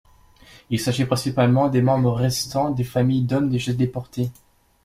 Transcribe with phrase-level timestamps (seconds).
[0.71, 4.31] Il s'agit principalement des membres restants des familles d'hommes déjà déportés.